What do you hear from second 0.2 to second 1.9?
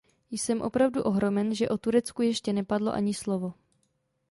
Jsem opravdu ohromen, že o